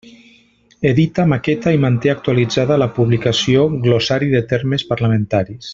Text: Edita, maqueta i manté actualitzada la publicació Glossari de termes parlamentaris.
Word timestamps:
Edita, 0.91 1.25
maqueta 1.33 1.73
i 1.77 1.81
manté 1.83 2.11
actualitzada 2.15 2.81
la 2.85 2.89
publicació 2.97 3.69
Glossari 3.87 4.35
de 4.37 4.45
termes 4.55 4.91
parlamentaris. 4.95 5.69